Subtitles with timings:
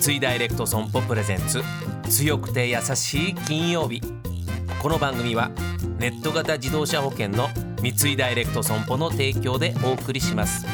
[0.00, 1.60] 三井ダイレクト損保プレゼンツ。
[2.08, 4.00] 強くて優しい金曜日。
[4.80, 5.50] この番組は
[5.98, 7.48] ネット型自動車保険の
[7.82, 10.64] 三井ダイレクト損保の提供でお送りします。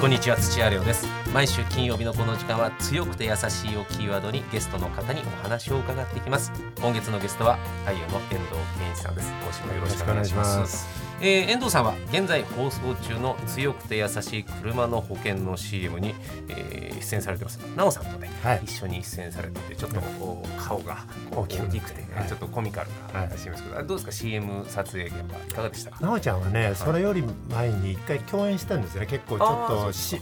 [0.00, 1.21] こんにちは土屋亮です。
[1.32, 6.52] 毎週金曜日のこの時間は強くて優しいをキーワードにゲストの方にお話を伺っていきます。
[6.78, 9.32] 今月のゲストは俳優の遠藤健一さんです。
[9.42, 10.86] 今週もよろしくお願いします。
[11.22, 16.16] えー、遠藤さんは現在放送中の強くて優しい車の保険の CM に、
[16.48, 17.58] えー、出演されてます。
[17.60, 21.78] 奈緒さんとね、はい、一緒に出演されててちょっとこう顔が大きくて、
[22.12, 25.98] はい、ちょっとコミカルな CM ですけど、はい、どうですか？CM 撮影現場いかがでしたか？
[25.98, 29.06] 奈緒ちゃんはねそれより前に一回共演したんですよね。
[29.06, 30.20] 結構ちょっとし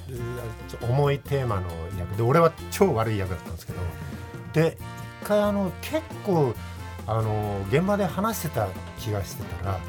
[0.82, 1.68] 重いテーマの
[1.98, 3.78] 役で俺は超悪い役だったんですけど
[4.52, 4.76] で
[5.22, 6.54] 一回あの結構
[7.06, 8.68] あの現場で話してた
[8.98, 9.80] 気がしてたら、はい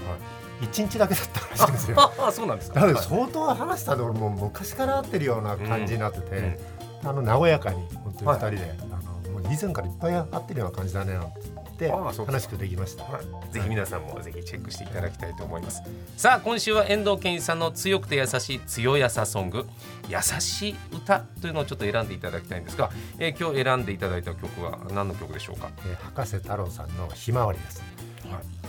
[0.61, 1.97] 一日だけだったらしいんですよ。
[2.23, 2.81] あそうなんですか？
[2.81, 6.59] だから相当話したのもう昔から会ってるような感じになってて、
[7.01, 11.60] うん、あの和やかに本当に二人で、はい、あのもう以前からいっぱい会ってるような感じだねなんて。
[11.89, 15.81] 話くできました、はい、ぜひ皆さんもぜひチェックしていただきたいと思います、
[16.17, 19.65] さあ今週は遠藤健一さんの強くて優しい強やさソング。
[20.09, 27.81] 優しい歌というのをちょっと選んでいただきたいんですが、えー、今日選んでいただいた曲は何の曲でしょうか、えー、博士太郎さんのひまわりです。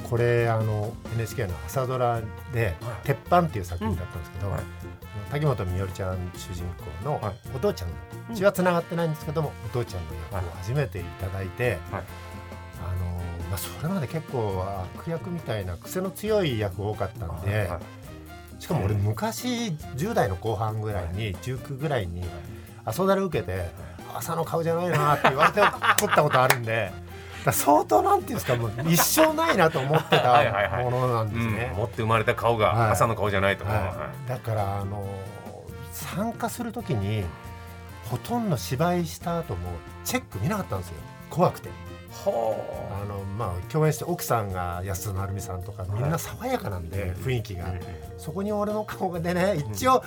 [0.08, 2.20] これあの NHK の朝ドラ
[2.52, 2.74] で
[3.04, 4.52] 「鉄板」っていう作品だったんですけど、
[5.30, 6.64] 滝本美織ちゃん主人
[7.02, 7.94] 公のお父ちゃんの
[8.34, 11.78] 血はつながってないんですけども、お父ちゃんの役を初めていただいて、
[13.52, 14.64] まあ、それまで結構
[14.96, 17.70] 悪役みたいな癖の強い役多かったんで、
[18.58, 22.24] しかも俺昔10代の後半ぐらいに19ぐらいに
[22.86, 23.68] 朝ドラ受けて
[24.14, 25.60] 「朝の顔じゃないな」って言われて
[25.98, 26.90] 撮ったことあるんで。
[27.50, 30.44] 相当なんていうんですかもう一生ないなと思ってた
[30.80, 31.74] ものなんですね。
[31.76, 35.04] 持って生まれた顔が朝の顔じゃないと、だからあの
[35.90, 37.24] 参加する時に
[38.04, 39.70] ほとんど芝居した後も
[40.04, 40.94] チェック見なかったんですよ。
[41.30, 41.68] 怖くて。
[42.26, 42.92] あ。
[43.04, 47.72] のまあ、共演して奥さんが安田成美さんとかみんな爽やかなんで、雰囲気が、
[48.18, 50.02] そこに俺の顔でね一応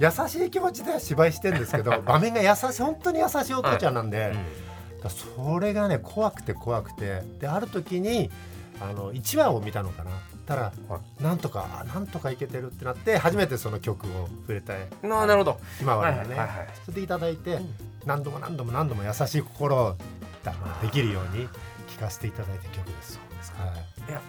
[0.00, 4.34] 優しい気持ちで芝居してるんですけど 場面が優しい本当に優しいお父ちゃんなんで。
[5.02, 7.22] だそれがね怖くて怖くて。
[7.40, 8.30] である時に
[8.80, 10.10] あの1話を見たのかな。
[10.44, 14.72] たら、はい、なんとかなんとかいけてるってなって初めてその曲を触れた
[15.06, 15.60] ななるほど。
[15.78, 17.74] 今はね、はいはいはい、それでいただいて、うん、
[18.06, 19.96] 何度も何度も何度も優しい心を
[20.82, 21.48] できるように
[21.88, 23.14] 聴かせていただいた曲です。
[23.14, 23.76] そうですか、はい、
[24.10, 24.20] いや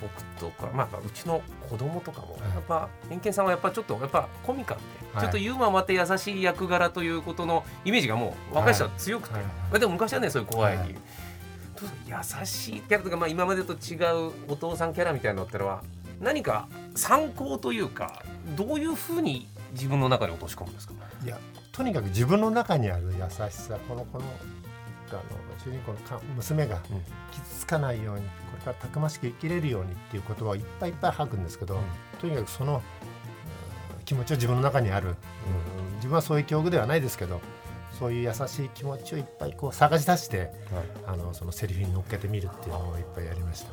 [0.00, 1.40] 僕とか、まあ、うちの
[1.70, 9.40] 子供とかも、やっぱ偏見さんはやっぱちょっとやっぱコミカルで、ちょっとユーモアもあって優しい役柄ということのイメージがもう若い人は強くて、ま
[9.74, 10.76] あ、でも昔はねそういう怖い、
[12.06, 13.96] 優しいキャラとか、まあ、今までと違
[14.28, 15.82] うお父さんキャラみたいなのってのは
[16.20, 18.22] 何か参考というか
[18.56, 20.94] どういうふうに自分の中に落とし込むんですか？
[21.24, 21.38] いや
[21.72, 24.24] とにかく自分の中にある優しさこのこの
[25.20, 25.24] あの
[25.58, 25.98] 主人公の
[26.36, 26.80] 娘が
[27.30, 31.78] 傷つかないように、これからたくましく生きれるようにっていう言葉をいっぱいいっぱい吐くんですけど、
[32.20, 32.82] とにかくその
[34.04, 35.16] 気持ちは自分の中にある、
[35.96, 37.40] 自分はそういう境遇ではないですけど
[38.04, 40.48] そういう優しい気持ちをいっぱいこう探し出して、はい、
[41.06, 43.68] あのそのセリフに乗っけてみるっていうのをいっぱいやりました。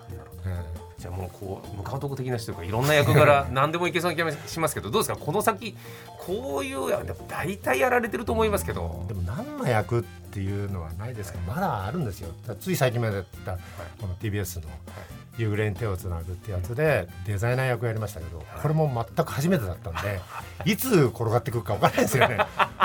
[0.97, 5.17] じゃあもうこう無監督的な人とかいろんな役柄 何でもいけそうな気がしますけどどうですか？
[5.17, 5.75] この先
[6.17, 6.79] こういう
[7.27, 9.03] 大体やられてると思いますけど。
[9.09, 12.29] でも何の役っていうのはないですけど、まだあるんですよ。
[12.61, 13.57] つい最近までやった
[13.99, 14.69] この TBS の
[15.37, 20.21] 「夕暮れに手をつなぐ」ってやつでデザイナー役やりましたけどこれも全く初めてだったんで
[20.65, 22.37] いつ転がってくるか分からないですよね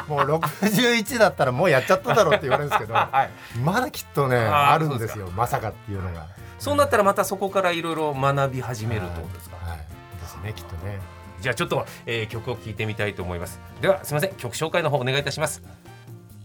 [0.08, 2.94] もう61だったらもうやっちゃっただろうって言われるんですけど、
[3.64, 6.26] まだきっとねあるんですよまさかっていうのが。
[6.58, 11.00] そうなったらまたそこからいろいろ学び始めるってことですか、はい、ですねきっとね。
[11.40, 13.60] じゃあちょっと、えー、曲を聴いてみたいと思います。
[13.82, 15.62] ではすみません曲紹介の方お願いいたします。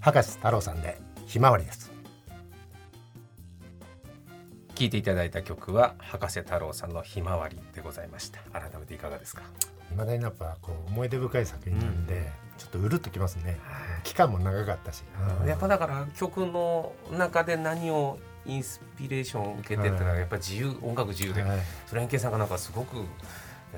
[0.02, 1.92] 博士太郎さんでひまわりです。
[4.76, 8.40] 聴いていただいた曲は博士太郎さんのひまわりでございました。
[8.52, 9.44] 改めていかがですか？
[9.92, 12.18] 未だにやっぱこう思い出深い作品なんで、う
[12.51, 13.60] ん、ちょっとうるっときますね、
[14.04, 15.04] 期間も長かったし、
[15.42, 22.98] うん、やっぱだから曲の中で何をインスピレーションを受けてってのはやっぱり自由、音楽自由で、はい、それ円形さんがなんかすごく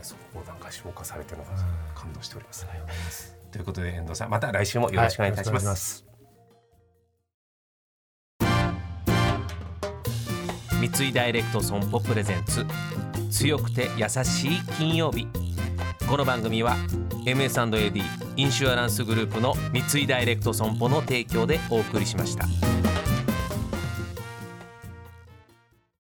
[0.01, 1.51] そこをなんか消化されてるのが
[1.95, 2.81] 感動しております、はい、
[3.51, 6.05] ということで遠藤さんまた来週もよろしくお願いいたします。
[6.05, 6.13] はい。
[10.89, 12.65] 三井ダイレクト損保プレゼンツ。
[13.33, 15.27] 強くて優しい金曜日
[16.07, 16.75] この番組は
[17.25, 18.01] MS&AD
[18.35, 22.72] インシュアランスグループの三井ダイレクト損保の提供でお送りしました。